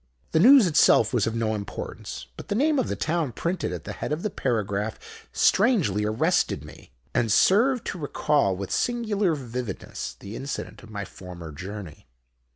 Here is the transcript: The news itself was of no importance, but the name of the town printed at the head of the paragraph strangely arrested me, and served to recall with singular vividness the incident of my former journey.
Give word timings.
The 0.31 0.39
news 0.39 0.65
itself 0.65 1.13
was 1.13 1.27
of 1.27 1.35
no 1.35 1.53
importance, 1.53 2.25
but 2.35 2.47
the 2.47 2.55
name 2.55 2.79
of 2.79 2.87
the 2.87 2.95
town 2.95 3.33
printed 3.33 3.71
at 3.71 3.83
the 3.83 3.93
head 3.93 4.11
of 4.11 4.23
the 4.23 4.31
paragraph 4.31 4.97
strangely 5.31 6.05
arrested 6.05 6.65
me, 6.65 6.89
and 7.13 7.31
served 7.31 7.85
to 7.85 7.99
recall 7.99 8.55
with 8.57 8.71
singular 8.71 9.35
vividness 9.35 10.15
the 10.19 10.35
incident 10.35 10.81
of 10.81 10.89
my 10.89 11.05
former 11.05 11.51
journey. 11.51 12.07